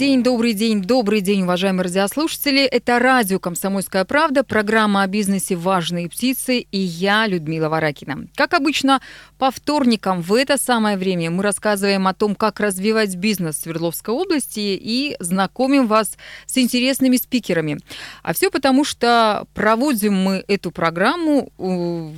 [0.00, 2.62] День, добрый день, добрый день, уважаемые радиослушатели.
[2.62, 8.26] Это радио «Комсомольская правда», программа о бизнесе «Важные птицы» и я, Людмила Варакина.
[8.34, 9.02] Как обычно,
[9.36, 14.14] по вторникам в это самое время мы рассказываем о том, как развивать бизнес в Свердловской
[14.14, 17.78] области и знакомим вас с интересными спикерами.
[18.22, 21.62] А все потому, что проводим мы эту программу э,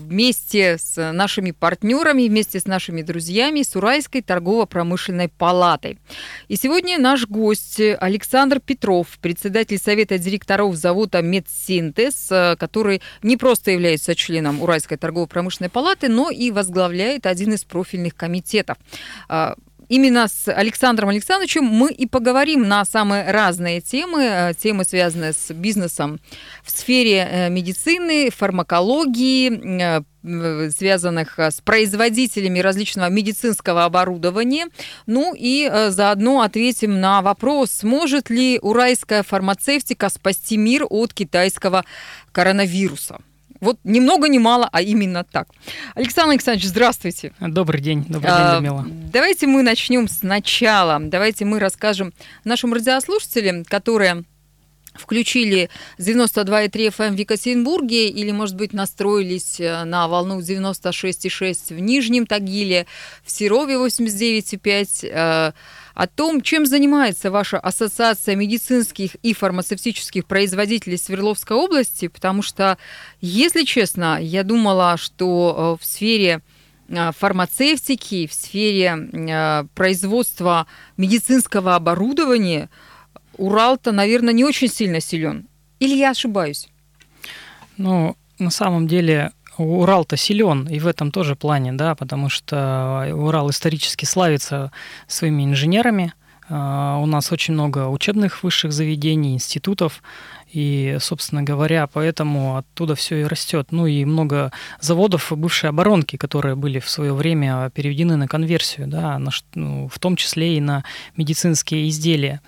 [0.07, 5.99] вместе с нашими партнерами, вместе с нашими друзьями с Уральской торгово-промышленной палатой.
[6.47, 13.71] И сегодня наш гость Александр Петров, председатель Совета директоров завода «Медсинтез», э, который не просто
[13.71, 18.77] является членом Уральской торгово-промышленной палаты, но и возглавляет возглавляет один из профильных комитетов.
[19.93, 25.53] Именно с Александром Александровичем мы и поговорим на самые разные темы, э, темы, связанные с
[25.53, 26.19] бизнесом
[26.65, 34.69] в сфере э, медицины, фармакологии, э, связанных с производителями различного медицинского оборудования.
[35.05, 41.85] Ну и заодно ответим на вопрос, может ли уральская фармацевтика спасти мир от китайского
[42.33, 43.19] коронавируса.
[43.63, 45.47] Вот ни много ни мало, а именно так.
[45.95, 47.33] Александр Александрович, здравствуйте.
[47.39, 48.85] Добрый день, добрый день, а, Людмила.
[49.13, 50.99] Давайте мы начнем сначала.
[51.01, 54.25] Давайте мы расскажем нашим радиослушателям, которые
[54.95, 61.79] включили 92,3 FM эм в Екатеринбурге или, может быть, настроились э, на волну 96,6 в
[61.79, 62.87] Нижнем Тагиле,
[63.25, 65.55] в Серове 89,5
[65.95, 72.79] о том, чем занимается ваша ассоциация медицинских и фармацевтических производителей Свердловской области, потому что,
[73.21, 76.41] если честно, я думала, что э, в сфере
[76.89, 82.71] э, фармацевтики, в сфере э, производства медицинского оборудования
[83.39, 85.49] Урал-то, наверное, не очень сильно силен.
[85.81, 86.69] Или я ошибаюсь?
[87.77, 93.51] Ну, на самом деле Урал-то силен и в этом тоже плане, да, потому что Урал
[93.51, 94.73] исторически славится
[95.07, 96.15] своими инженерами.
[96.49, 100.03] А, у нас очень много учебных высших заведений, институтов,
[100.53, 103.69] и, собственно говоря, поэтому оттуда все и растет.
[103.71, 109.19] Ну и много заводов бывшей оборонки, которые были в свое время переведены на конверсию, да,
[109.19, 110.85] на, ну, в том числе и на
[111.17, 112.41] медицинские изделия.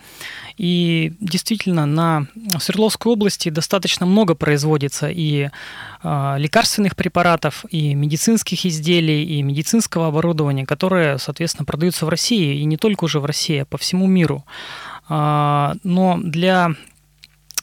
[0.56, 2.26] И действительно, на
[2.58, 5.48] Свердловской области достаточно много производится и
[6.02, 12.64] э, лекарственных препаратов, и медицинских изделий, и медицинского оборудования, которые, соответственно, продаются в России, и
[12.64, 14.44] не только уже в России, а по всему миру.
[15.08, 16.70] Э, но для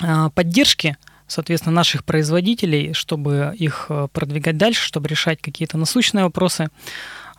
[0.02, 0.98] э, поддержки
[1.28, 6.68] соответственно, наших производителей, чтобы их продвигать дальше, чтобы решать какие-то насущные вопросы,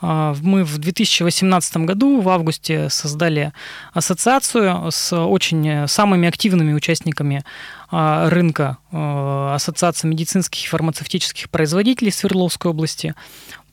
[0.03, 3.53] мы в 2018 году в августе создали
[3.93, 7.45] ассоциацию с очень э, самыми активными участниками
[7.91, 13.15] а, рынка э, Ассоциации медицинских и фармацевтических производителей Свердловской области.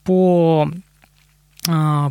[0.04, 0.89] По а,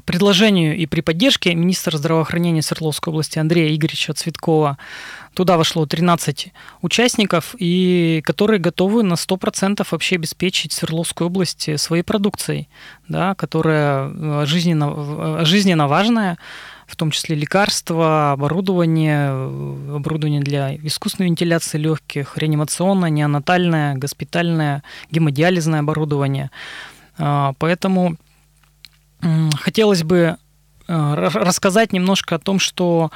[0.04, 4.78] предложению и при поддержке министра здравоохранения Свердловской области Андрея Игоревича Цветкова
[5.38, 6.52] Туда вошло 13
[6.82, 12.68] участников, и которые готовы на 100% вообще обеспечить Свердловскую область своей продукцией,
[13.06, 16.38] да, которая э, жизненно, э, жизненно важная,
[16.88, 24.82] в том числе лекарства, оборудование, э, оборудование для искусственной вентиляции легких, реанимационное, неонатальное, госпитальное,
[25.12, 26.50] гемодиализное оборудование.
[27.16, 28.16] А, поэтому
[29.60, 30.36] хотелось бы
[30.86, 33.10] рассказать немножко о том, что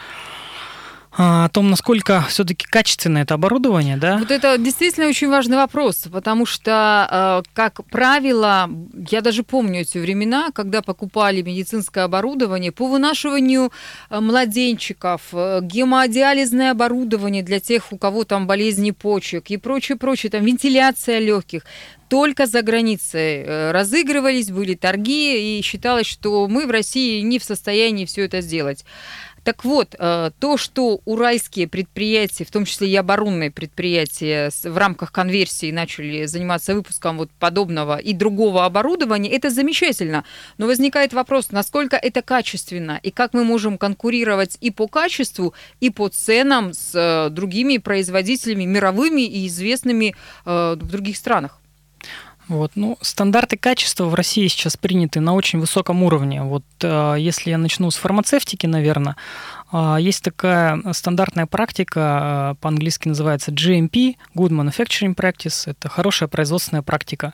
[1.15, 4.17] а, о том, насколько все-таки качественное это оборудование, да?
[4.17, 8.71] Вот это действительно очень важный вопрос, потому что, э, как правило,
[9.11, 13.71] я даже помню эти времена, когда покупали медицинское оборудование по вынашиванию
[14.09, 20.31] э, младенчиков, э, гемодиализное оборудование для тех, у кого там болезни почек и прочее, прочее,
[20.31, 21.65] там вентиляция легких
[22.12, 28.05] только за границей разыгрывались, были торги, и считалось, что мы в России не в состоянии
[28.05, 28.84] все это сделать.
[29.45, 35.11] Так вот, э, то, что уральские предприятия, в том числе и оборонные предприятия, в рамках
[35.11, 40.25] конверсии начали заниматься выпуском вот подобного и другого оборудования, это замечательно.
[40.59, 45.91] Но возникает вопрос, насколько это качественно и как мы можем конкурировать и по качеству, и
[45.91, 50.14] по ценам с э, другими производителями мировыми и известными
[50.44, 51.62] э, в других странах.
[52.49, 56.43] Вот, ну, стандарты качества в России сейчас приняты на очень высоком уровне.
[56.43, 59.17] Вот э, если я начну с фармацевтики, наверное,
[59.73, 66.83] э, есть такая стандартная практика, э, по-английски называется GMP, Good Manufacturing Practice, это хорошая производственная
[66.83, 67.33] практика.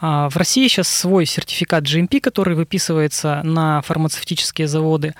[0.00, 5.14] Э, в России сейчас свой сертификат GMP, который выписывается на фармацевтические заводы,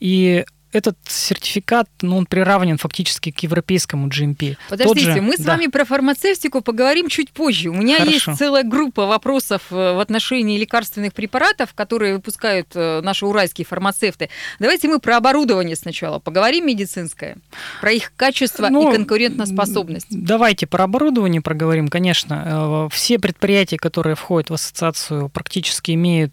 [0.00, 4.56] и этот сертификат, ну, он приравнен фактически к европейскому GMP.
[4.68, 5.52] Подождите, же, мы с да.
[5.52, 7.70] вами про фармацевтику поговорим чуть позже.
[7.70, 8.12] У меня Хорошо.
[8.12, 14.30] есть целая группа вопросов э, в отношении лекарственных препаратов, которые выпускают э, наши уральские фармацевты.
[14.60, 17.36] Давайте мы про оборудование сначала поговорим медицинское,
[17.80, 20.06] про их качество ну, и конкурентоспособность.
[20.10, 22.88] Давайте про оборудование проговорим, конечно.
[22.90, 26.32] Э, все предприятия, которые входят в ассоциацию, практически имеют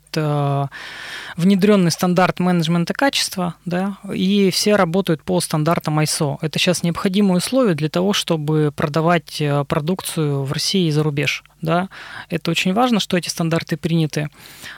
[1.35, 6.37] внедренный стандарт менеджмента качества, да, и все работают по стандартам ISO.
[6.41, 11.43] Это сейчас необходимые условия для того, чтобы продавать э, продукцию в России и за рубеж.
[11.61, 11.89] Да.
[12.29, 14.29] Это очень важно, что эти стандарты приняты.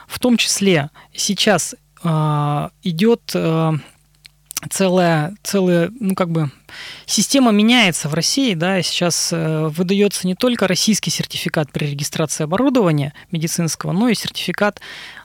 [0.08, 3.72] В том числе сейчас э, идет э,
[4.70, 6.52] целая, целая, ну как бы
[7.06, 13.14] система меняется в России, да, сейчас э, выдается не только российский сертификат при регистрации оборудования
[13.32, 14.82] медицинского, но и сертификат,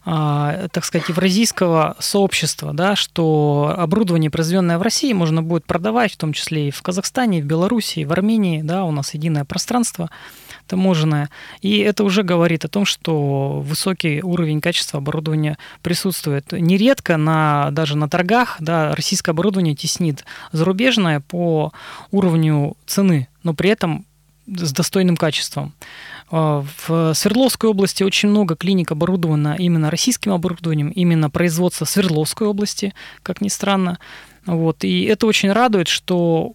[0.06, 6.16] э, так сказать, евразийского сообщества, да, что оборудование, произведенное в России, можно будет продавать, в
[6.16, 9.44] том числе и в Казахстане, и в Беларуси, и в Армении, да, у нас единое
[9.44, 10.10] пространство
[10.66, 11.30] таможенная.
[11.60, 16.52] И это уже говорит о том, что высокий уровень качества оборудования присутствует.
[16.52, 21.72] Нередко на, даже на торгах да, российское оборудование теснит зарубежное по
[22.10, 24.06] уровню цены, но при этом
[24.46, 25.72] с достойным качеством.
[26.30, 32.94] А, в Свердловской области очень много клиник оборудовано именно российским оборудованием, именно производство Свердловской области,
[33.22, 33.98] как ни странно.
[34.46, 34.84] Вот.
[34.84, 36.52] И это очень радует, что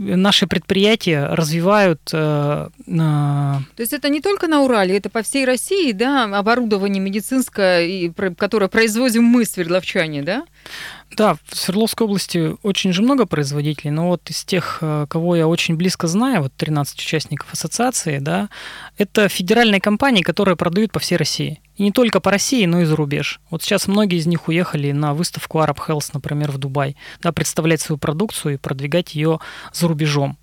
[0.00, 2.00] наши предприятия развивают...
[2.12, 2.68] Э,
[3.76, 8.68] То есть это не только на Урале, это по всей России, да, оборудование медицинское, которое
[8.68, 10.44] производим мы, свердловчане, да?
[11.16, 15.48] Да, в Свердловской области очень же много производителей, но вот из тех, э, кого я
[15.48, 18.48] очень близко знаю, вот 13 участников ассоциации, да,
[18.96, 21.60] это федеральные компании, которые продают по всей России.
[21.76, 23.40] И не только по России, но и за рубеж.
[23.50, 27.80] Вот сейчас многие из них уехали на выставку Arab Health, например, в Дубай, да, представлять
[27.80, 29.40] свою продукцию и продвигать ее
[29.72, 30.36] за рубежом.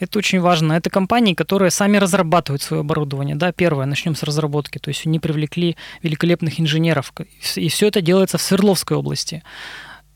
[0.00, 0.72] Это очень важно.
[0.72, 3.36] Это компании, которые сами разрабатывают свое оборудование.
[3.36, 4.78] Да, первое, начнем с разработки.
[4.78, 7.12] То есть они привлекли великолепных инженеров.
[7.54, 9.42] И все это делается в Свердловской области.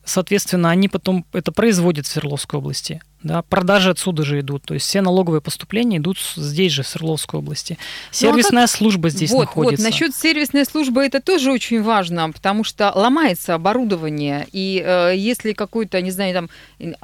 [0.09, 3.03] Соответственно, они потом это производят в Свердловской области.
[3.23, 4.63] Да, продажи отсюда же идут.
[4.63, 7.77] То есть все налоговые поступления идут здесь же, в Свердловской области.
[7.79, 8.77] Ну, а Сервисная ну, как...
[8.77, 9.85] служба здесь вот, находится.
[9.85, 14.47] Вот, насчет сервисной службы это тоже очень важно, потому что ломается оборудование.
[14.53, 16.95] И э, если какой-то, не знаю, там э,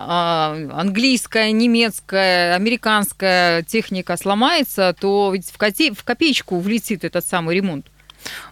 [0.73, 5.93] английская, немецкая, американская техника сломается, то ведь в, коте...
[5.93, 7.87] в копеечку влетит этот самый ремонт.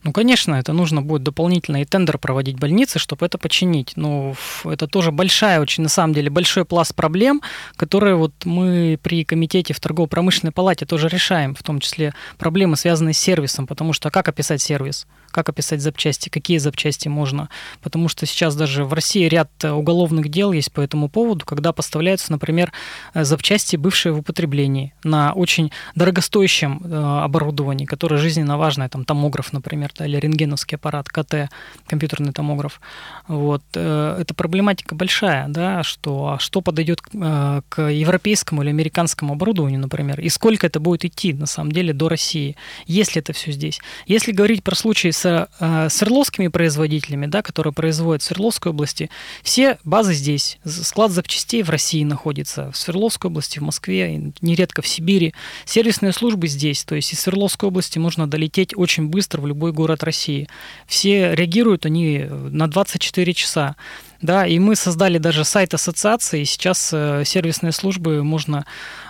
[0.02, 3.92] Ну, конечно, это нужно будет дополнительно и тендер проводить больницы, чтобы это починить.
[3.96, 4.34] Но
[4.64, 7.42] это тоже большая, очень на самом деле, большой пласт проблем,
[7.76, 13.14] которые вот мы при комитете в торгово-промышленной палате тоже решаем, в том числе проблемы, связанные
[13.14, 15.06] с сервисом, потому что как описать сервис?
[15.32, 17.48] как описать запчасти, какие запчасти можно.
[17.80, 22.30] Потому что сейчас даже в России ряд уголовных дел есть по этому поводу, когда поставляются,
[22.30, 22.72] например,
[23.14, 29.52] э, запчасти, бывшие в употреблении, на очень дорогостоящем э, оборудовании, которое жизненно важное, там томограф,
[29.52, 31.50] например, да, или рентгеновский аппарат, КТ,
[31.87, 32.81] компьютерный томограф.
[33.29, 33.62] Вот.
[33.73, 40.29] Это проблематика большая, да, что, а что подойдет к европейскому или американскому оборудованию, например, и
[40.29, 42.56] сколько это будет идти, на самом деле, до России,
[42.87, 43.81] если это все здесь.
[44.06, 49.11] Если говорить про случаи с э, свердловскими производителями, да, которые производят в Свердловской области,
[49.43, 50.58] все базы здесь.
[50.65, 55.34] Склад запчастей в России находится, в Свердловской области, в Москве, нередко в Сибири.
[55.65, 60.03] Сервисные службы здесь, то есть из Свердловской области можно долететь очень быстро в любой город
[60.03, 60.49] России.
[60.87, 63.77] Все реагируют они на 24 часа.
[64.21, 68.65] Да, и мы создали даже сайт ассоциации, сейчас э, сервисные службы можно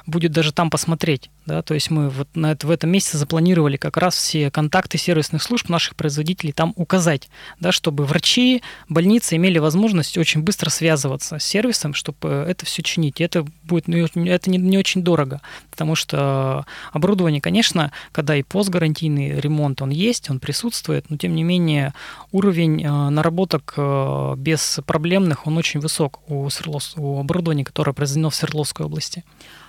[0.06, 1.30] будет даже там посмотреть.
[1.46, 1.62] Да?
[1.62, 5.42] То есть мы вот на это, в этом месяце запланировали как раз все контакты сервисных
[5.42, 7.28] служб наших производителей там указать,
[7.60, 13.20] да, чтобы врачи, больницы имели возможность очень быстро связываться с сервисом, чтобы это все чинить.
[13.20, 15.40] И это будет ну, это не, не очень дорого,
[15.70, 21.42] потому что оборудование, конечно, когда и постгарантийный ремонт он есть, он присутствует, но тем не
[21.42, 21.94] менее
[22.30, 28.30] уровень э, наработок э, без проблемных, он очень высок у, Свердлов, у оборудования, которое произведено
[28.30, 29.24] в Свердловской области.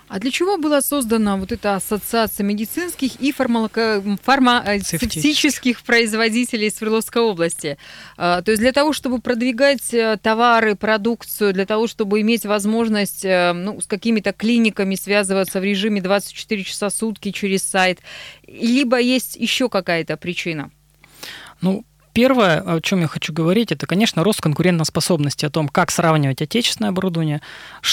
[0.06, 7.78] А для чего была создана вот эта ассоциация медицинских и фармацевтических производителей Свердловской области?
[8.16, 13.24] А, то есть для того, чтобы продвигать э, товары, продукцию, для того, чтобы иметь возможность
[13.24, 18.00] э, ну, с какими-то клиниками связываться в режиме 24 часа сутки через сайт,
[18.46, 20.70] либо есть еще какая-то причина?
[21.60, 26.40] Ну, Первое, о чем я хочу говорить, это, конечно, рост конкурентоспособности, о том, как сравнивать
[26.40, 27.40] отечественное оборудование,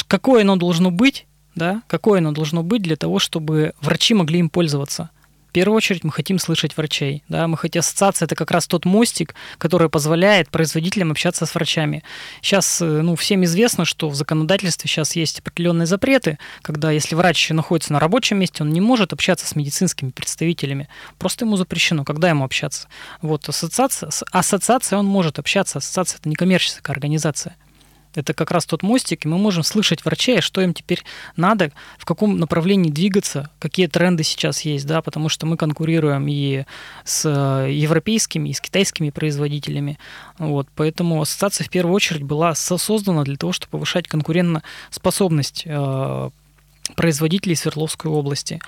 [0.07, 4.49] какое оно должно быть да, какое оно должно быть для того, чтобы врачи могли им
[4.49, 5.09] пользоваться.
[5.51, 7.25] В первую очередь мы хотим слышать врачей.
[7.27, 7.45] Да?
[7.45, 12.03] Мы хотим ассоциация это как раз тот мостик, который позволяет производителям общаться с врачами.
[12.41, 17.49] Сейчас э, ну, всем известно, что в законодательстве сейчас есть определенные запреты, когда если врач
[17.49, 20.87] находится на рабочем месте, он не может общаться с медицинскими представителями.
[21.19, 22.05] Просто ему запрещено.
[22.05, 22.87] Когда ему общаться?
[23.21, 25.79] Вот ассоциация, ассоциация он может общаться.
[25.79, 27.57] Ассоциация это не коммерческая организация.
[28.15, 31.03] Это как раз тот мостик, и мы можем слышать врачей, что им теперь
[31.35, 36.65] надо, в каком направлении двигаться, какие тренды сейчас есть, да, потому что мы конкурируем и
[37.03, 39.97] с э, европейскими, и с китайскими производителями.
[40.37, 46.29] Вот, поэтому ассоциация в первую очередь была создана для того, чтобы повышать конкурентоспособность э,
[46.95, 48.59] производителей Свердловской области.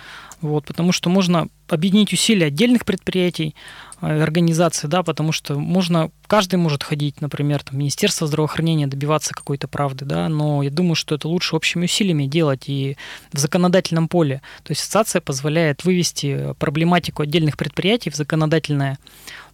[0.41, 3.55] Вот, потому что можно объединить усилия отдельных предприятий,
[4.01, 9.67] э, организаций, да, потому что можно, каждый может ходить, например, там, Министерство здравоохранения, добиваться какой-то
[9.67, 12.97] правды, да, но я думаю, что это лучше общими усилиями делать и
[13.31, 14.41] в законодательном поле.
[14.63, 18.99] То есть ассоциация позволяет вывести проблематику отдельных предприятий в законодательное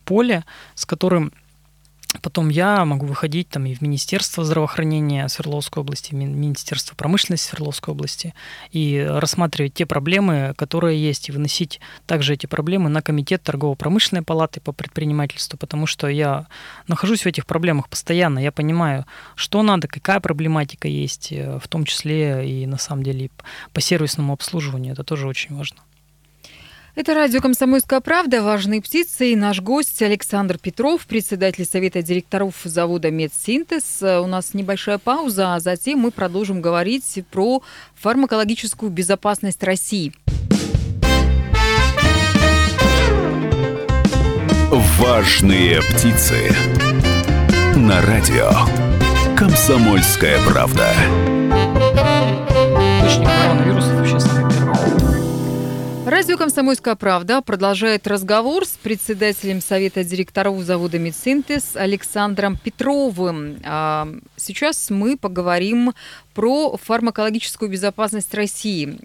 [0.06, 1.32] поле, с которым
[2.24, 8.34] Потом я могу выходить там и в Министерство здравоохранения Свердловской области, Министерство промышленности Свердловской области
[8.72, 14.60] и рассматривать те проблемы, которые есть, и выносить также эти проблемы на Комитет торгово-промышленной палаты
[14.60, 16.48] по предпринимательству, потому что я
[16.88, 21.86] нахожусь в этих проблемах постоянно, я понимаю, что надо, какая проблематика есть, э, в том
[21.86, 23.30] числе и на самом деле
[23.72, 25.78] по сервисному обслуживанию, это тоже очень важно.
[26.96, 28.42] Это радио «Комсомольская правда».
[28.42, 29.32] Важные птицы.
[29.32, 34.02] И наш гость Александр Петров, председатель Совета директоров завода «Медсинтез».
[34.02, 37.62] У нас небольшая пауза, а затем мы продолжим говорить про
[37.96, 40.14] фармакологическую безопасность России.
[45.00, 46.54] Важные птицы.
[47.76, 48.52] На радио
[49.38, 50.92] «Комсомольская правда».
[53.00, 53.96] Источник коронавируса
[56.10, 63.60] Радио «Комсомольская правда» продолжает разговор с председателем Совета директоров завода «Медсинтез» Александром Петровым.
[63.64, 65.94] А, сейчас мы поговорим
[66.34, 68.98] про фармакологическую безопасность России.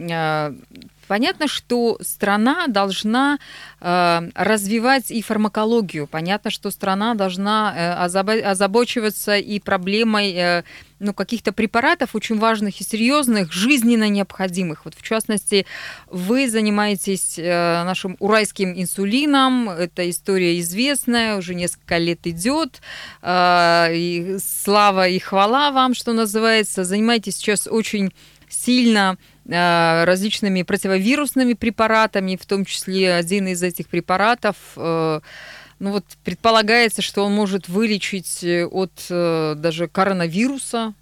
[1.09, 3.39] Понятно, что страна должна
[3.81, 6.07] э, развивать и фармакологию.
[6.07, 10.63] Понятно, что страна должна э, озабочиваться и проблемой э,
[11.05, 14.85] ну, каких-то препаратов очень важных и серьезных, жизненно необходимых.
[14.85, 15.67] Вот в частности,
[16.09, 19.69] вы занимаетесь э, нашим уральским инсулином.
[19.69, 22.81] Эта история известная, уже несколько лет идет.
[23.23, 26.85] Э, и слава и хвала вам, что называется.
[26.85, 28.13] Занимаетесь сейчас очень
[28.55, 35.21] сильно Э, различными противовирусными препаратами, в том числе один из этих препаратов э,
[35.81, 40.95] ну вот предполагается, что он может вылечить э, от даже коронавируса.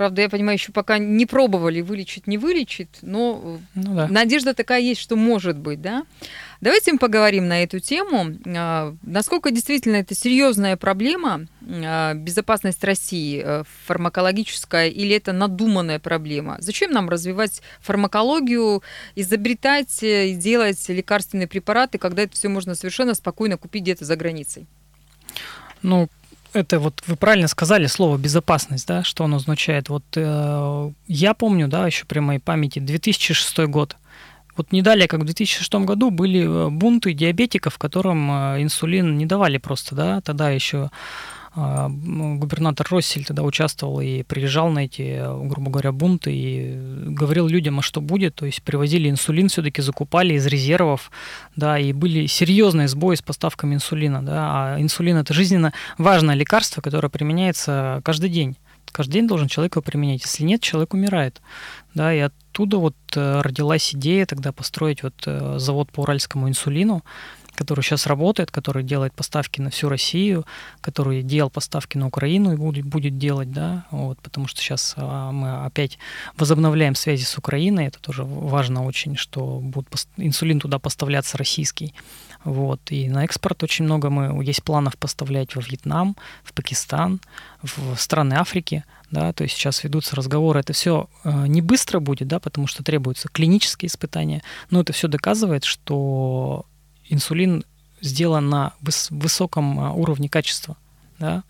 [0.00, 4.08] Правда, я понимаю, еще пока не пробовали вылечить, не вылечит, но ну, да.
[4.08, 6.06] надежда такая есть, что может быть, да.
[6.62, 8.34] Давайте мы поговорим на эту тему.
[8.46, 16.56] А, насколько действительно это серьезная проблема, а, безопасность России, э, фармакологическая, или это надуманная проблема?
[16.60, 18.82] Зачем нам развивать фармакологию,
[19.16, 24.16] изобретать э, и делать лекарственные препараты, когда это все можно совершенно спокойно купить где-то за
[24.16, 24.66] границей?
[25.82, 26.08] Ну,
[26.52, 29.88] это вот вы правильно сказали слово безопасность, да, что оно означает.
[29.88, 33.96] Вот э, я помню, да, еще при моей памяти 2006 год.
[34.56, 39.26] Вот не далее, как в 2006 году, были э, бунты диабетиков, которым э, инсулин не
[39.26, 40.90] давали просто, да, тогда еще
[41.54, 46.74] губернатор Россель тогда участвовал и приезжал на эти, грубо говоря, бунты и
[47.08, 51.10] говорил людям, а что будет, то есть привозили инсулин, все-таки закупали из резервов,
[51.56, 56.80] да, и были серьезные сбои с поставками инсулина, да, а инсулин это жизненно важное лекарство,
[56.80, 58.56] которое применяется каждый день
[58.92, 60.22] каждый день должен человек его применять.
[60.22, 61.40] Если нет, человек умирает.
[61.94, 67.04] Да, и оттуда вот э, родилась идея тогда построить вот э, завод по уральскому инсулину,
[67.54, 70.46] который сейчас работает, который делает поставки на всю Россию,
[70.80, 75.32] который делал поставки на Украину и будет, будет делать, да, вот, потому что сейчас а,
[75.32, 75.98] мы опять
[76.36, 81.94] возобновляем связи с Украиной, это тоже важно очень, что будет инсулин туда поставляться российский.
[82.44, 82.80] Вот.
[82.90, 87.20] И на экспорт очень много мы, есть планов поставлять во Вьетнам, в Пакистан,
[87.62, 88.84] в страны Африки.
[89.10, 90.60] Да, то есть сейчас ведутся разговоры.
[90.60, 94.40] Это все э, не быстро будет, да, потому что требуются клинические испытания,
[94.70, 96.64] но это все доказывает, что
[97.10, 97.64] инсулин
[98.00, 100.76] сделан на высоком э, уровне качества.
[101.18, 101.42] Да?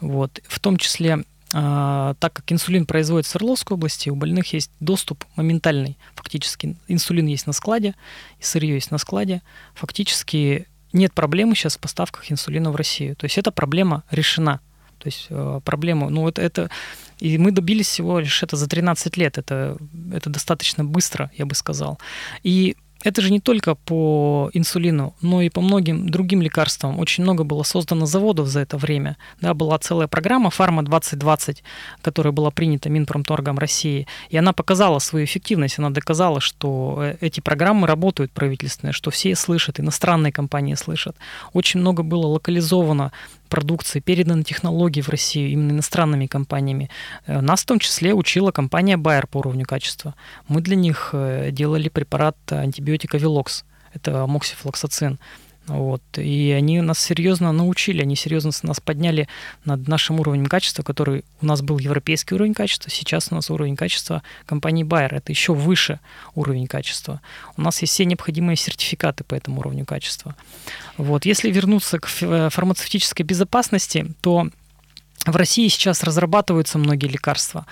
[0.00, 0.40] Вот.
[0.46, 5.24] В том числе а, так как инсулин производится в Свердловской области, у больных есть доступ
[5.34, 5.96] моментальный.
[6.14, 7.94] Фактически инсулин есть на складе,
[8.38, 9.42] сырье есть на складе.
[9.74, 13.16] Фактически нет проблемы сейчас в поставках инсулина в Россию.
[13.16, 14.60] То есть эта проблема решена.
[14.98, 16.70] То есть э, проблема, ну это, это,
[17.20, 19.78] и мы добились всего лишь это за 13 лет, это,
[20.12, 22.00] это достаточно быстро, я бы сказал.
[22.42, 26.98] И это же не только по инсулину, но и по многим другим лекарствам.
[26.98, 29.16] Очень много было создано заводов за это время.
[29.40, 31.58] Да, была целая программа «Фарма 2020»,
[32.02, 37.40] которая была принята Минпромторгом России, и она показала свою эффективность, она доказала, что э, эти
[37.40, 41.16] программы работают правительственные, что все слышат, иностранные компании слышат.
[41.52, 43.12] Очень много было локализовано
[43.48, 46.90] продукции, переданы технологии в Россию именно иностранными компаниями.
[47.26, 50.14] Э, нас в том числе учила компания Bayer по уровню качества.
[50.48, 53.64] Мы для них э, делали препарат антибиотика Velox,
[53.94, 55.18] это моксифлоксацин.
[55.68, 56.02] Вот.
[56.16, 59.28] И они нас серьезно научили, они серьезно нас подняли
[59.64, 63.76] над нашим уровнем качества, который у нас был европейский уровень качества, сейчас у нас уровень
[63.76, 65.16] качества компании Bayer.
[65.16, 66.00] Это еще выше
[66.34, 67.20] уровень качества.
[67.56, 70.34] У нас есть все необходимые сертификаты по этому уровню качества.
[70.96, 71.24] Вот.
[71.24, 74.48] Если вернуться к э, фармацевтической безопасности, то
[75.26, 77.66] в России сейчас разрабатываются многие лекарства.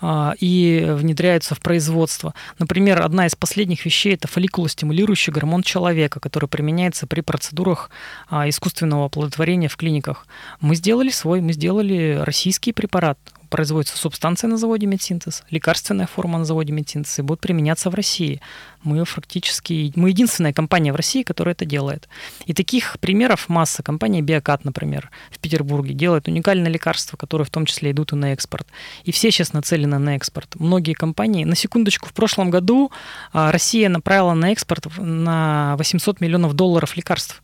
[0.00, 2.32] А, и внедряются в производство.
[2.58, 7.90] Например, одна из последних вещей– это фолликулостимулирующий гормон человека, который применяется при процедурах
[8.28, 10.26] а, искусственного оплодотворения в клиниках.
[10.60, 16.44] Мы сделали свой, мы сделали российский препарат производится субстанция на заводе медсинтез, лекарственная форма на
[16.44, 18.40] заводе медсинтез и будет применяться в России.
[18.82, 22.08] Мы фактически, мы единственная компания в России, которая это делает.
[22.46, 23.82] И таких примеров масса.
[23.82, 28.32] Компания Биокат, например, в Петербурге делает уникальные лекарства, которые в том числе идут и на
[28.32, 28.68] экспорт.
[29.04, 30.54] И все сейчас нацелены на экспорт.
[30.56, 32.92] Многие компании, на секундочку, в прошлом году
[33.32, 37.42] а, Россия направила на экспорт на 800 миллионов долларов лекарств.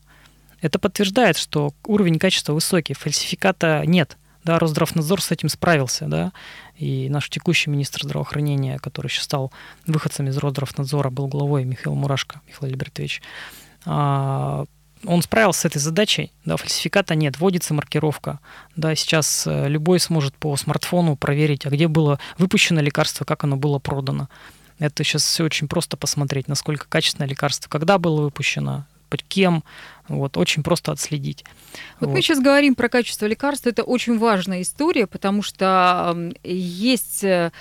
[0.61, 6.33] Это подтверждает, что уровень качества высокий, фальсификата нет– да, Росздравнадзор с этим справился, да,
[6.77, 9.53] и наш текущий министр здравоохранения, который сейчас стал
[9.87, 13.23] выходцем из Росздравнадзора, был главой Михаил Мурашко, Михаил Альбертович,
[13.87, 14.65] а,
[15.07, 18.41] он справился с этой задачей, да, фальсификата нет, вводится маркировка,
[18.77, 23.57] да, сейчас э, любой сможет по смартфону проверить, а где было выпущено лекарство, как оно
[23.57, 24.29] было продано.
[24.79, 29.65] Это сейчас все очень просто посмотреть, насколько качественное лекарство, когда было выпущено, под кем,
[30.09, 31.45] вот, очень просто отследить.
[32.01, 37.25] Вот, вот мы сейчас говорим про качество лекарств, это очень важная история, потому что есть
[37.25, 37.53] э,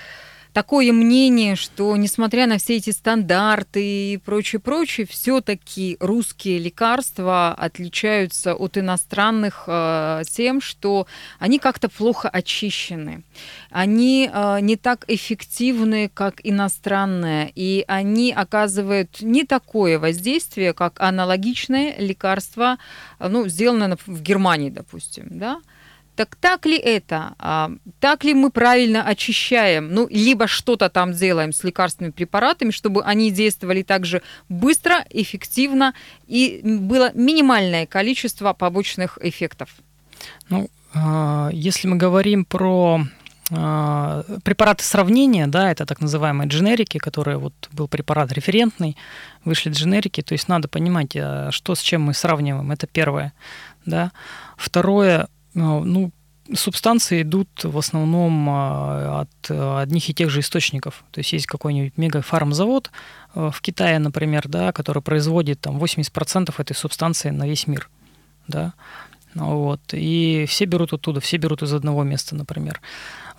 [0.54, 8.54] такое мнение, что несмотря на все эти стандарты и прочее, прочее, все-таки русские лекарства отличаются
[8.54, 11.08] от иностранных э, тем, что
[11.40, 13.24] они как-то плохо очищены,
[13.72, 21.96] они э, не так эффективны, как иностранные, и они оказывают не такое воздействие, как аналогичное
[21.98, 22.78] лекарство,
[23.20, 25.60] ну, сделанное в Германии, допустим, да,
[26.16, 27.34] так так ли это?
[27.40, 29.94] А, так ли мы правильно очищаем?
[29.94, 35.94] Ну, либо что-то там делаем с лекарственными препаратами, чтобы они действовали также быстро, эффективно
[36.28, 39.70] и было минимальное количество побочных эффектов?
[40.50, 43.02] Ну, а, если мы говорим про
[43.52, 48.96] а, препараты сравнения, да, это так называемые дженерики, которые вот был препарат референтный,
[49.44, 53.34] вышли дженерики, то есть надо понимать, а, что с чем мы сравниваем, это первое,
[53.86, 54.12] да.
[54.58, 56.12] Второе, ну,
[56.54, 61.04] субстанции идут в основном а, от одних и тех же источников.
[61.12, 62.92] То есть есть какой-нибудь мегафармзавод
[63.34, 67.90] а, в Китае, например, да, который производит там 80% этой субстанции на весь мир.
[68.48, 68.74] Да?
[69.34, 69.82] Вот.
[69.94, 72.82] И все берут оттуда, все берут из одного места, например.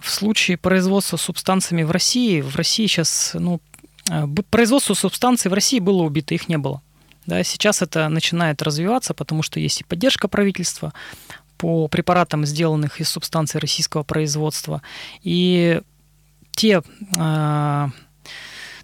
[0.00, 3.60] В случае производства субстанциями в России, в России сейчас, ну,
[4.50, 6.82] производство субстанций в России было убито, их не было.
[7.26, 10.92] Да, сейчас это начинает развиваться, потому что есть и поддержка правительства,
[11.64, 14.82] по препаратам, сделанных из субстанций российского производства.
[15.22, 15.80] И
[16.50, 16.82] те
[17.16, 17.88] а,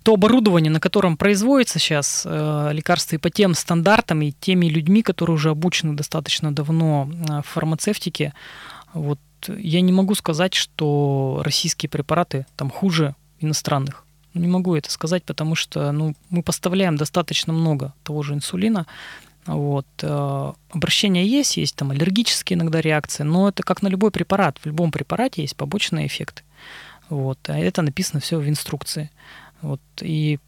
[0.02, 5.02] то оборудование, на котором производится сейчас э, лекарства и по тем стандартам, и теми людьми,
[5.02, 8.32] которые уже обучены достаточно давно э, в фармацевтике,
[8.94, 14.06] вот я не могу сказать, что российские препараты там хуже иностранных.
[14.32, 18.86] Не могу это сказать, потому что ну, мы поставляем достаточно много того же инсулина,
[19.46, 19.86] вот.
[20.02, 24.58] Э, обращения есть, есть там аллергические иногда реакции, но это как на любой препарат.
[24.58, 26.42] В любом препарате есть побочные эффекты.
[27.08, 27.38] Вот.
[27.48, 29.10] А это написано все в инструкции.
[29.62, 29.80] Вот.
[30.00, 30.38] И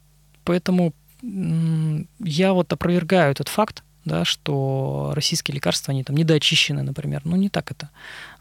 [0.43, 7.21] поэтому я вот опровергаю этот факт, да, что российские лекарства, они там недоочищены, например.
[7.23, 7.89] Ну, не так это.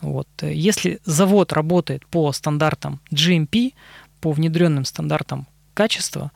[0.00, 0.28] Вот.
[0.42, 3.74] Если завод работает по стандартам GMP,
[4.20, 6.32] по внедренным стандартам качества,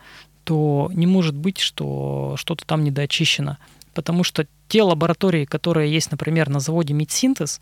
[0.46, 3.58] то не может быть, что что-то там недоочищено
[3.96, 7.60] потому что те лаборатории, которые есть, например, на заводе Медсинтез,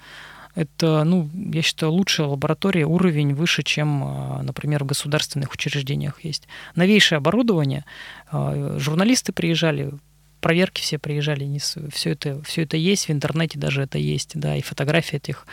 [0.56, 6.48] это, ну, я считаю, лучшая лаборатория, уровень выше, чем, а, например, в государственных учреждениях есть.
[6.74, 7.84] Новейшее оборудование,
[8.30, 9.92] а, журналисты приезжали,
[10.40, 11.58] проверки все приезжали,
[11.92, 15.46] все это, все это есть в интернете, даже это есть, да, и фотографии этих,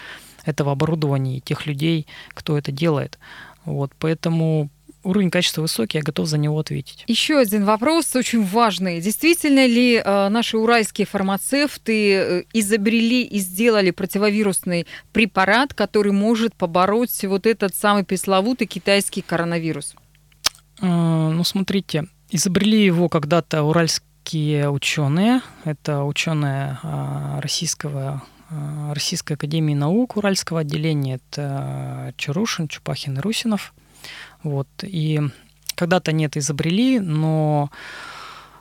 [0.46, 3.20] этого оборудования, и тех людей, кто это делает.
[3.66, 4.70] Вот, поэтому
[5.04, 7.04] уровень качества высокий, я готов за него ответить.
[7.08, 9.02] Еще один вопрос, очень важный.
[9.02, 17.24] Действительно ли э, наши уральские фармацевты э, изобрели и сделали противовирусный препарат, который может побороть
[17.24, 19.96] вот этот самый пресловутый китайский коронавирус?
[20.82, 25.42] Э, ну, смотрите, изобрели его когда-то уральские ученые.
[25.64, 31.16] Это ученые э, российского э, Российской академии наук Уральского отделения.
[31.16, 33.74] Это Чарушин, Чупахин и Русинов.
[34.44, 34.68] Вот.
[34.84, 35.22] И
[35.76, 37.70] когда-то они это изобрели, но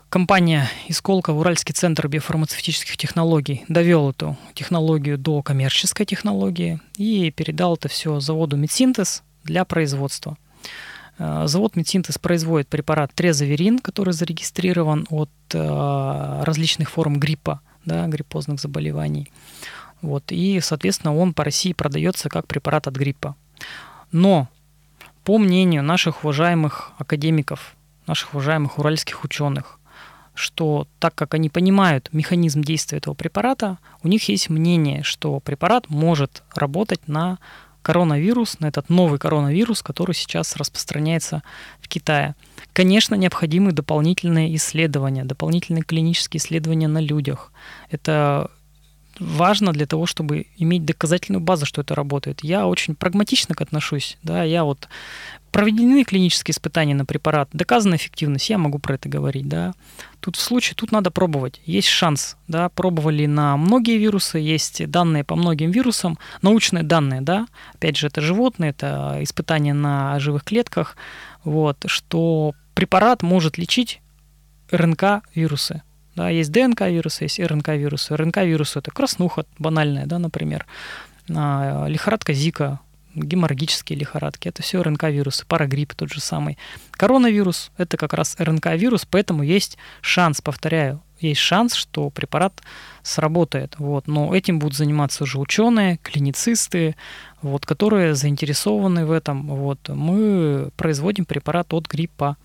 [0.09, 7.89] компания Исколка, Уральский центр биофармацевтических технологий, довел эту технологию до коммерческой технологии и передал это
[7.89, 10.37] все заводу Медсинтез для производства.
[11.19, 18.61] Э, завод Медсинтез производит препарат Трезаверин, который зарегистрирован от э, различных форм гриппа, да, гриппозных
[18.61, 19.31] заболеваний.
[20.03, 23.37] Вот, и, соответственно, он по России продается как препарат от гриппа.
[24.13, 24.49] Но
[25.25, 27.75] по мнению наших уважаемых академиков,
[28.07, 29.79] наших уважаемых уральских ученых,
[30.35, 35.91] что так как они понимают механизм действия этого препарата, у них есть мнение, что препарат
[35.91, 37.39] может работать на
[37.83, 41.43] коронавирус, на этот новый коронавирус, который сейчас распространяется
[41.81, 42.35] в Китае.
[42.73, 47.53] Конечно, необходимы дополнительные исследования, дополнительные клинические исследования на людях.
[47.91, 48.51] Это
[49.21, 52.43] важно для того, чтобы иметь доказательную базу, что это работает.
[52.43, 54.19] Я очень прагматично к отношусь.
[54.23, 54.89] Да, я вот
[55.51, 59.75] проведены клинические испытания на препарат, доказана эффективность, я могу про это говорить, да.
[60.21, 65.25] Тут в случае, тут надо пробовать, есть шанс, да, пробовали на многие вирусы, есть данные
[65.25, 70.97] по многим вирусам, научные данные, да, опять же, это животные, это испытания на живых клетках,
[71.43, 74.01] вот, что препарат может лечить
[74.71, 75.83] РНК-вирусы,
[76.17, 78.17] да, есть ДНК-вирусы, есть РНК-вирусы.
[78.17, 80.67] РНК-вирусы– это краснуха банальная, да, например,
[81.29, 82.81] а, лихорадка Зика,
[83.15, 84.49] геморрагические лихорадки.
[84.49, 86.59] Это все РНК-вирусы, парагрипп тот же самый.
[86.93, 92.63] Коронавирус– это как раз РНК-вирус, поэтому есть шанс, повторяю, есть шанс, что препарат
[93.03, 93.75] сработает.
[93.79, 94.07] Вот.
[94.07, 96.97] Но этим будут заниматься уже ученые, клиницисты,
[97.43, 99.49] вот, которые заинтересованы в этом.
[99.49, 99.89] Вот.
[99.89, 102.37] Мы производим препарат от гриппа.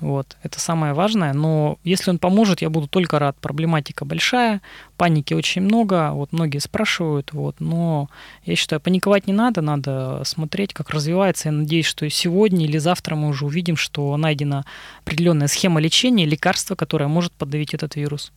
[0.00, 3.36] Вот, это самое важное, но если он поможет, я буду только рад.
[3.40, 4.60] Проблематика большая,
[4.96, 8.08] паники очень много, вот многие спрашивают, вот, но
[8.44, 11.48] я считаю, паниковать не надо, надо смотреть, как развивается.
[11.48, 14.64] Я надеюсь, что сегодня или завтра мы уже увидим, что найдена
[15.02, 18.32] определенная схема лечения, лекарство, которое может подавить этот вирус.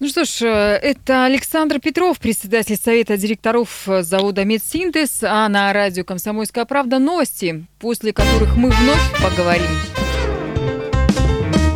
[0.00, 6.04] Ну что ж, э, это Александр Петров, председатель Совета директоров завода «Медсинтез», а на радио
[6.04, 9.70] «Комсомольская правда» новости, после которых мы вновь поговорим.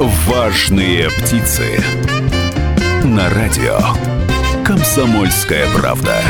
[0.04, 1.78] Важные птицы.
[3.04, 3.78] На радио.
[4.64, 6.20] Комсомольская правда.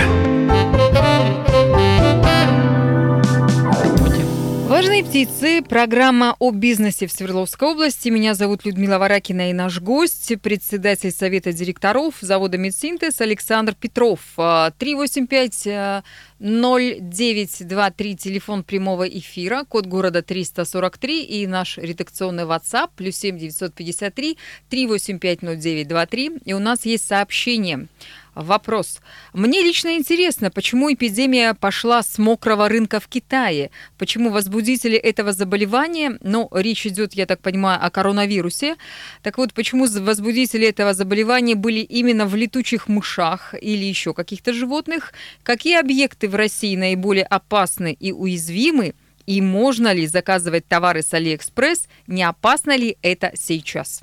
[4.68, 5.62] Важные птицы.
[5.62, 8.10] Программа о бизнесе в Свердловской области.
[8.10, 14.20] Меня зовут Людмила Варакина и наш гость, председатель Совета директоров завода «Медсинтез» Александр Петров.
[14.36, 16.02] 385
[16.42, 24.36] 0923, телефон прямого эфира, код города 343 и наш редакционный WhatsApp плюс 7 953
[24.68, 26.32] 385 0923.
[26.44, 27.86] И у нас есть сообщение.
[28.34, 29.00] Вопрос.
[29.34, 33.70] Мне лично интересно, почему эпидемия пошла с мокрого рынка в Китае?
[33.98, 38.76] Почему возбудители этого заболевания, ну, речь идет, я так понимаю, о коронавирусе,
[39.22, 45.12] так вот, почему возбудители этого заболевания были именно в летучих мышах или еще каких-то животных?
[45.42, 48.94] Какие объекты в России наиболее опасны и уязвимы?
[49.26, 51.86] И можно ли заказывать товары с Алиэкспресс?
[52.08, 54.02] Не опасно ли это сейчас?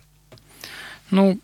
[1.12, 1.40] Ну,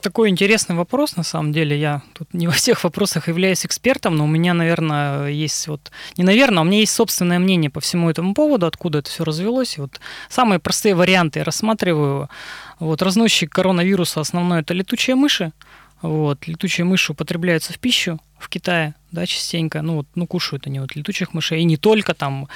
[0.00, 1.76] такой интересный вопрос, на самом деле.
[1.76, 5.90] Я тут не во всех вопросах являюсь экспертом, но у меня, наверное, есть вот...
[6.16, 9.24] Не наверное, а у меня есть собственное мнение по всему этому поводу, откуда это все
[9.24, 9.78] развелось.
[9.78, 12.28] И вот самые простые варианты я рассматриваю.
[12.78, 15.52] Вот разносчик коронавируса основной– это летучие мыши.
[16.02, 19.82] Вот, летучие мыши употребляются в пищу в Китае, да, частенько.
[19.82, 21.62] Ну, вот, ну, кушают они вот летучих мышей.
[21.62, 22.48] И не только там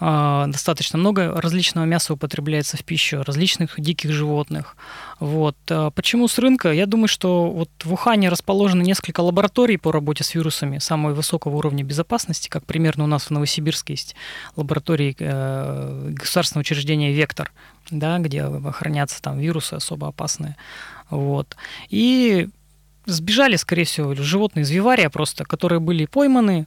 [0.00, 4.76] а, достаточно много различного мяса употребляется в пищу, различных диких животных.
[5.20, 5.56] Вот.
[5.70, 6.72] А почему с рынка?
[6.72, 11.56] Я думаю, что вот в Ухане расположено несколько лабораторий по работе с вирусами самого высокого
[11.56, 14.16] уровня безопасности, как примерно у нас в Новосибирске есть
[14.56, 17.52] лаборатории э, государственного учреждения «Вектор»,
[17.90, 20.56] да, где хранятся там вирусы особо опасные.
[21.08, 21.56] Вот.
[21.88, 22.48] И
[23.06, 26.66] сбежали, скорее всего, животные из вивария просто, которые были пойманы,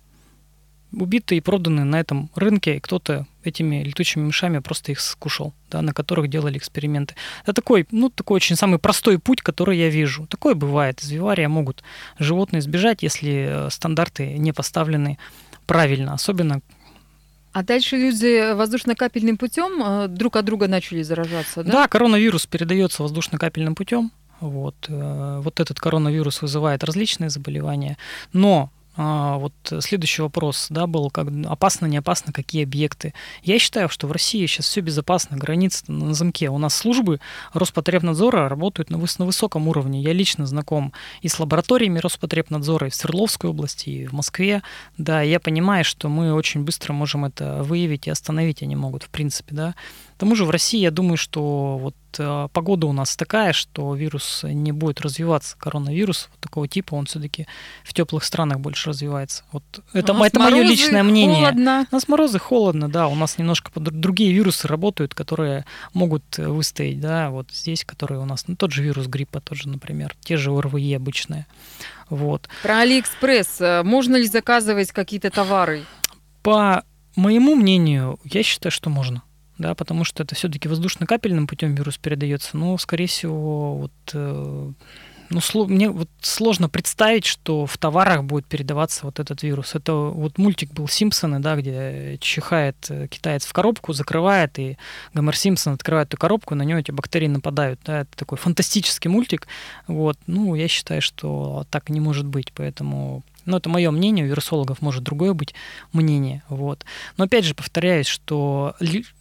[0.93, 5.81] убиты и проданы на этом рынке, и кто-то этими летучими мышами просто их скушал, да,
[5.81, 7.15] на которых делали эксперименты.
[7.43, 10.27] Это такой, ну, такой очень самый простой путь, который я вижу.
[10.27, 11.01] Такое бывает.
[11.01, 11.83] Из вивария могут
[12.19, 15.17] животные сбежать, если э, стандарты не поставлены
[15.65, 16.61] правильно, особенно
[17.53, 21.71] А дальше люди воздушно-капельным путем э, друг от друга начали заражаться, да?
[21.71, 24.11] Да, коронавирус передается воздушно-капельным путем.
[24.39, 27.97] Вот, э, вот этот коронавирус вызывает различные заболевания.
[28.33, 28.69] Но
[28.99, 33.13] а, вот следующий вопрос, да, был, как опасно, не опасно, какие объекты.
[33.43, 36.49] Я считаю, что в России сейчас все безопасно, границы на замке.
[36.49, 37.19] У нас службы
[37.53, 40.01] Роспотребнадзора работают на, выс- на высоком уровне.
[40.01, 44.63] Я лично знаком и с лабораториями Роспотребнадзора, и в Свердловской области, и в Москве.
[44.97, 49.09] Да, я понимаю, что мы очень быстро можем это выявить и остановить они могут, в
[49.09, 49.75] принципе, да.
[50.17, 53.93] К тому же в России, я думаю, что вот э, погода у нас такая, что
[53.93, 55.55] вирус не будет развиваться.
[55.59, 57.45] Коронавирус вот такого типа, он все-таки
[57.83, 59.43] в теплых странах больше развивается.
[59.51, 61.45] Вот это, это мое личное мнение.
[61.45, 61.85] Холодно.
[61.91, 67.29] У нас морозы холодно, да, у нас немножко другие вирусы работают, которые могут выстоять, да,
[67.29, 70.49] вот здесь, которые у нас, ну, тот же вирус гриппа, тот же, например, те же
[70.49, 71.45] ОРВИ обычные.
[72.09, 72.49] Вот.
[72.63, 73.61] Про Алиэкспресс.
[73.61, 75.85] Э, можно ли заказывать какие-то товары?
[76.41, 76.83] По
[77.15, 79.21] моему мнению, я считаю, что можно
[79.57, 84.71] да, потому что это все-таки воздушно-капельным путем вирус передается, но, скорее всего, вот, э,
[85.29, 89.75] ну, сло, мне вот сложно представить, что в товарах будет передаваться вот этот вирус.
[89.75, 94.77] Это вот мультик был Симпсоны, да, где чихает э, китаец в коробку, закрывает, и
[95.13, 97.79] Гомер Симпсон открывает эту коробку, на него эти бактерии нападают.
[97.83, 99.47] Да, это такой фантастический мультик.
[99.87, 104.29] Вот, ну, я считаю, что так не может быть, поэтому но это мое мнение, у
[104.29, 105.55] вирусологов может другое быть
[105.93, 106.43] мнение.
[106.49, 106.85] Вот.
[107.17, 108.75] Но опять же повторяюсь, что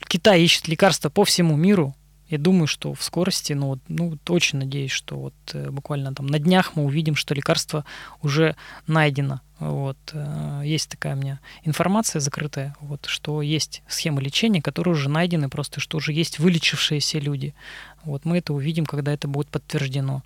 [0.07, 1.95] Китай ищет лекарства по всему миру,
[2.29, 6.41] я думаю, что в скорости, ну, ну очень надеюсь, что вот э, буквально там на
[6.41, 7.85] днях мы увидим, что лекарство
[8.21, 8.57] уже
[8.89, 9.41] найдено.
[9.61, 9.97] Вот.
[10.13, 15.49] Э, есть такая у меня информация закрытая, вот, что есть схемы лечения, которые уже найдены,
[15.49, 17.55] просто что уже есть вылечившиеся люди.
[18.03, 18.25] Вот.
[18.25, 20.23] Мы это увидим, когда это будет подтверждено.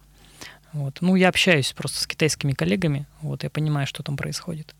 [0.72, 0.98] Вот.
[1.00, 4.74] Ну, я общаюсь просто с китайскими коллегами, вот, я понимаю, что там происходит.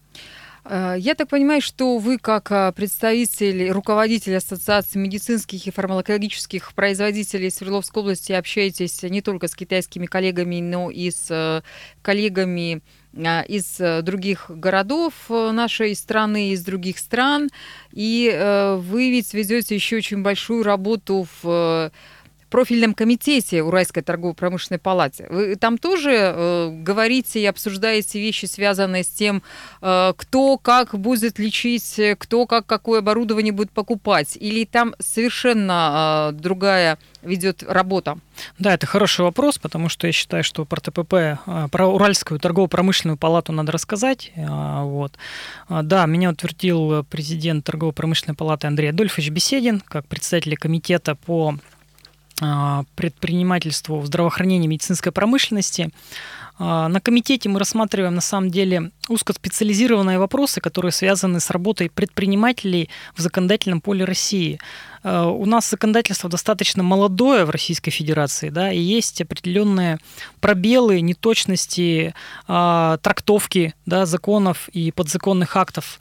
[0.64, 7.50] Э, я так понимаю, что вы как э, представитель, руководитель Ассоциации медицинских и фармакологических производителей
[7.50, 11.62] Свердловской области общаетесь не только с китайскими коллегами, но и с э,
[12.02, 17.48] коллегами из других городов нашей страны, из других стран.
[17.90, 18.30] И
[18.78, 21.90] вы ведь ведете еще очень большую работу в
[22.50, 25.26] профильном комитете Уральской торгово-промышленной палаты.
[25.30, 29.42] Вы там тоже э, говорите и обсуждаете вещи, связанные с тем,
[29.80, 34.36] э, кто как будет лечить, кто как какое оборудование будет покупать?
[34.36, 38.18] Или там совершенно э, другая ведет работа?
[38.58, 41.38] Да, это хороший вопрос, потому что я считаю, что про ТПП, э,
[41.70, 44.32] про Уральскую торгово-промышленную палату надо рассказать.
[44.34, 45.18] Э, вот.
[45.68, 51.56] Э, да, меня утвердил президент торгово-промышленной палаты Андрей Адольфович Беседин как председатель комитета по
[52.94, 55.90] предпринимательству в здравоохранении медицинской промышленности.
[56.62, 62.90] А, на комитете мы рассматриваем на самом деле узкоспециализированные вопросы, которые связаны с работой предпринимателей
[63.16, 64.60] в законодательном поле России.
[65.02, 69.98] А, у нас законодательство достаточно молодое в Российской Федерации, да, и есть определенные
[70.40, 72.14] пробелы, неточности,
[72.46, 75.98] трактовки да, законов и подзаконных актов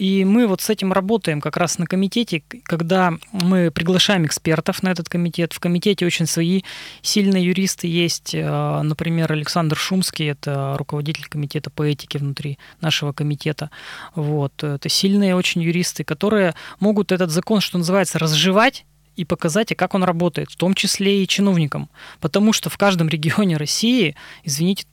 [0.00, 4.88] и мы вот с этим работаем как раз на комитете, когда мы приглашаем экспертов на
[4.88, 5.52] этот комитет.
[5.52, 6.62] В комитете очень свои
[7.02, 8.34] сильные юристы есть.
[8.34, 13.70] Э, например, Александр Шумский, это руководитель комитета по этике внутри нашего комитета.
[14.14, 14.64] Вот.
[14.64, 18.86] Это сильные очень юристы, которые могут этот закон, что называется, разжевать
[19.16, 21.90] и показать, как он работает, в том числе и чиновникам.
[22.20, 24.86] Потому что в каждом регионе России, извините,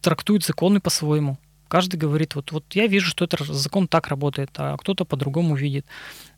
[0.00, 1.36] трактуют законы по-своему.
[1.68, 5.86] Каждый говорит, вот, вот я вижу, что этот закон так работает, а кто-то по-другому видит.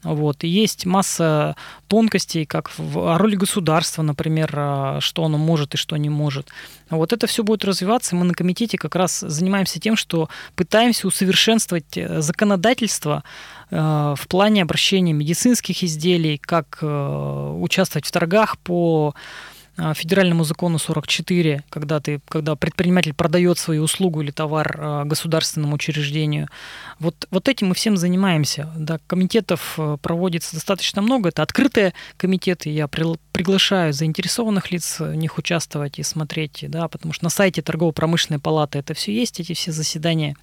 [0.02, 0.44] Вот.
[0.44, 1.56] И есть масса
[1.88, 6.48] тонкостей, как в роли государства, например, а, что оно может и что не может.
[6.90, 8.14] Вот это все будет развиваться.
[8.14, 13.24] Мы на комитете как раз занимаемся тем, что пытаемся усовершенствовать э, законодательство
[13.70, 13.76] э,
[14.16, 19.14] в плане обращения медицинских изделий, как э, участвовать в торгах по
[19.94, 26.48] федеральному закону 44, когда, ты, когда предприниматель продает свою услугу или товар а, государственному учреждению.
[26.98, 28.70] Вот, вот этим мы всем занимаемся.
[28.76, 31.28] Да, комитетов э, проводится достаточно много.
[31.28, 32.70] Это открытые комитеты.
[32.70, 32.88] Я
[33.36, 38.78] приглашаю заинтересованных лиц в них участвовать и смотреть, да, потому что на сайте торгово-промышленной палаты
[38.78, 40.36] это все есть, эти все заседания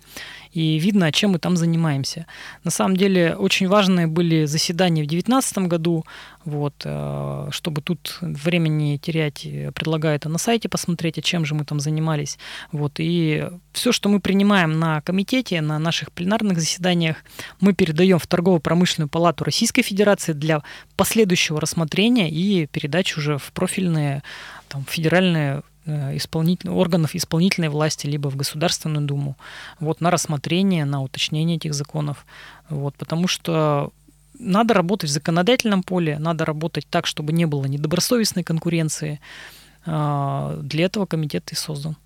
[0.54, 2.28] и видно, чем мы там занимаемся.
[2.64, 6.06] На самом деле очень важные были заседания в 2019 году,
[6.46, 11.66] вот, э, чтобы тут времени терять, предлагаю это на сайте посмотреть, о чем же мы
[11.66, 12.38] там занимались.
[12.72, 17.18] Вот, и все, что мы принимаем на комитете, на наших пленарных заседаниях,
[17.60, 20.62] мы передаем в Торгово-промышленную палату Российской Федерации для
[20.96, 24.24] последующего рассмотрения и передачи уже в профильные
[24.68, 29.36] там, федеральные Э, исполнительных органов исполнительной власти, либо в Государственную Думу,
[29.82, 32.26] вот, на рассмотрение, на уточнение этих законов.
[32.70, 33.92] Вот, потому что
[34.40, 39.20] надо работать в законодательном поле, надо работать так, чтобы не было недобросовестной конкуренции.
[39.86, 41.98] А, для этого комитет и создан.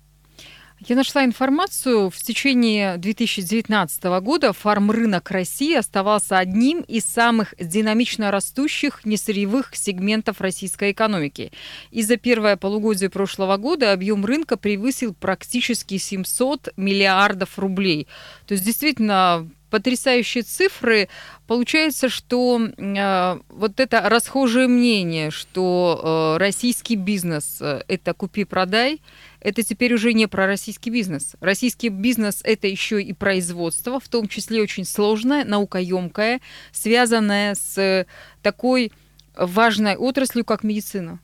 [0.86, 2.08] Я нашла информацию.
[2.08, 10.92] В течение 2019 года фармрынок России оставался одним из самых динамично растущих несырьевых сегментов российской
[10.92, 11.50] экономики.
[11.90, 18.06] И за первое полугодие прошлого года объем рынка превысил практически 700 миллиардов рублей.
[18.46, 21.08] То есть действительно потрясающие цифры.
[21.46, 29.00] Получается, что э, вот это расхожее мнение, что э, российский бизнес э, это купи-продай,
[29.40, 31.36] это теперь уже не про российский бизнес.
[31.40, 36.40] Российский бизнес это еще и производство, в том числе очень сложное, наукоемкое,
[36.72, 38.06] связанное с
[38.42, 38.92] такой
[39.36, 41.20] важной отраслью, как медицина.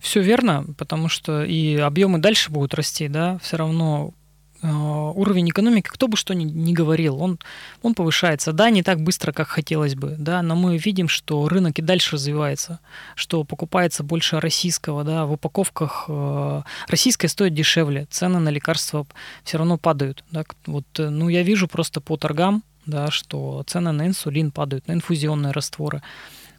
[0.00, 4.14] Все верно, потому что и объемы дальше будут расти, да, все равно
[4.62, 7.38] уровень экономики, кто бы что ни, ни говорил, он,
[7.82, 8.52] он повышается.
[8.52, 12.16] Да, не так быстро, как хотелось бы, да, но мы видим, что рынок и дальше
[12.16, 12.80] развивается,
[13.14, 19.06] что покупается больше российского, да, в упаковках э, российское стоит дешевле, цены на лекарства
[19.44, 20.24] все равно падают.
[20.30, 24.88] Да, вот, э, ну, я вижу просто по торгам, да, что цены на инсулин падают,
[24.88, 26.02] на инфузионные растворы.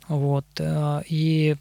[0.07, 0.45] Вот,
[1.07, 1.55] и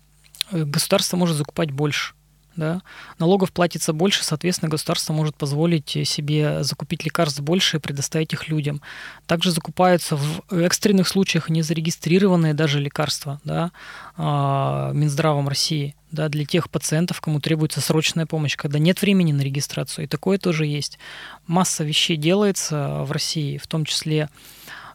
[0.51, 2.15] государство может закупать больше
[2.59, 2.83] да,
[3.21, 8.83] налогов платится больше, соответственно, государство может позволить себе закупить лекарств больше и предоставить их людям.
[9.27, 13.71] Также закупаются в экстренных случаях незарегистрированные даже лекарства да,
[14.17, 19.43] а, Минздравом России да, для тех пациентов, кому требуется срочная помощь, когда нет времени на
[19.43, 20.07] регистрацию.
[20.07, 20.99] И такое тоже есть.
[21.47, 24.31] Масса вещей делается в России, в том числе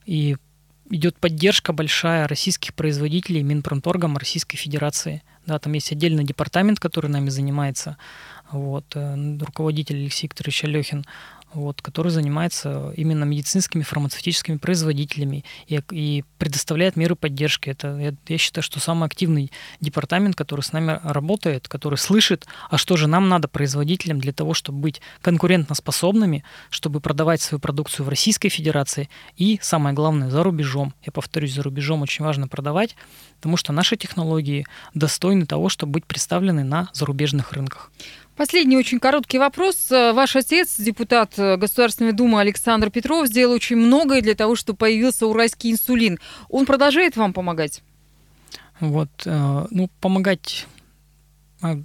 [0.05, 0.35] и
[0.89, 7.29] идет поддержка большая российских производителей Минпромторгом Российской Федерации– да, там есть отдельный департамент, который нами
[7.29, 7.97] занимается.
[8.51, 11.05] Вот, э, руководитель Алексей Викторович Алехин
[11.53, 17.69] вот, который занимается именно медицинскими фармацевтическими производителями и, и предоставляет меры поддержки.
[17.69, 22.77] Это, я, я считаю, что самый активный департамент, который с нами работает, который слышит, а
[22.77, 28.09] что же нам надо производителям для того, чтобы быть конкурентоспособными, чтобы продавать свою продукцию в
[28.09, 30.93] Российской Федерации и, самое главное, за рубежом.
[31.03, 32.95] Я повторюсь, за рубежом очень важно продавать,
[33.37, 37.91] потому что наши технологии достойны того, чтобы быть представлены на зарубежных рынках.
[38.35, 39.89] Последний очень короткий вопрос.
[39.89, 45.71] Ваш отец, депутат Государственной Думы Александр Петров, сделал очень многое для того, чтобы появился уральский
[45.71, 46.19] инсулин.
[46.49, 47.83] Он продолжает вам помогать?
[48.79, 50.67] Вот, э, ну, помогать...
[51.61, 51.77] А,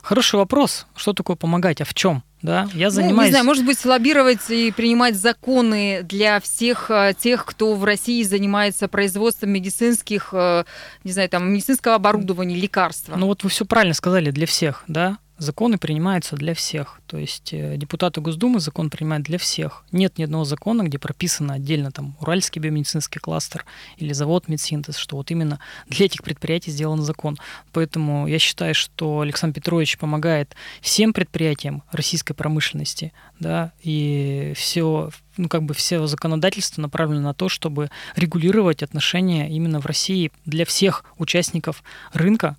[0.00, 0.86] хороший вопрос.
[0.96, 2.24] Что такое помогать, а в чем?
[2.40, 3.16] Да, я занимаюсь...
[3.16, 7.84] Ну, не знаю, может быть, лоббировать и принимать законы для всех э, тех, кто в
[7.84, 10.64] России занимается производством медицинских, э,
[11.04, 13.10] не знаю, там, медицинского оборудования, лекарств.
[13.14, 17.00] Ну вот вы все правильно сказали, для всех, да законы принимаются для всех.
[17.06, 19.84] То есть э, депутаты Госдумы закон принимают для всех.
[19.92, 25.16] Нет ни одного закона, где прописано отдельно там Уральский биомедицинский кластер или завод Медсинтез, что
[25.16, 27.36] вот именно для этих предприятий сделан закон.
[27.72, 35.48] Поэтому я считаю, что Александр Петрович помогает всем предприятиям российской промышленности, да, и все, ну,
[35.48, 41.04] как бы все законодательство направлено на то, чтобы регулировать отношения именно в России для всех
[41.18, 42.56] участников рынка,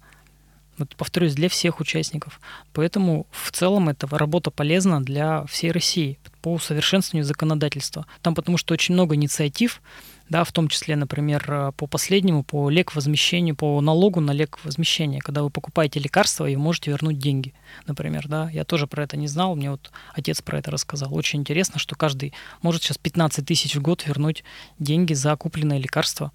[0.78, 2.40] вот, повторюсь, для всех участников.
[2.74, 8.06] Поэтому в целом эта работа полезна для всей России по усовершенствованию законодательства.
[8.22, 9.82] Там потому что очень много инициатив,
[10.30, 15.20] да, в том числе, например, по последнему, по лек возмещению, по налогу на лек возмещения,
[15.20, 17.54] когда вы покупаете лекарства и можете вернуть деньги,
[17.86, 21.14] например, да, я тоже про это не знал, мне вот отец про это рассказал.
[21.14, 24.44] Очень интересно, что каждый может сейчас 15 тысяч в год вернуть
[24.80, 26.32] деньги за купленное лекарство,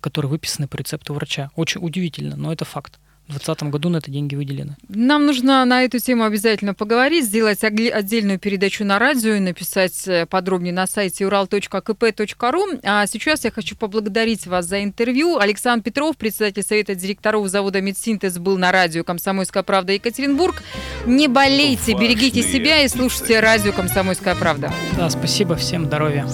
[0.00, 1.50] которые выписаны по рецепту врача.
[1.56, 2.98] Очень удивительно, но это факт.
[3.28, 4.74] В 2020 году на это деньги выделены.
[4.88, 10.24] Нам нужно на эту тему обязательно поговорить, сделать отдельную передачу на радио и написать э,
[10.24, 12.80] подробнее на сайте ural.kp.ru.
[12.82, 15.36] А сейчас я хочу поблагодарить вас за интервью.
[15.36, 20.62] Александр Петров, председатель Совета директоров завода «Медсинтез», был на радио «Комсомольская правда» Екатеринбург.
[21.04, 24.72] Не болейте, Важные берегите себя и слушайте радио «Комсомольская правда».
[24.96, 26.26] Да, спасибо, всем здоровья.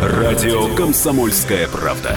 [0.00, 2.16] Радио «Комсомольская правда».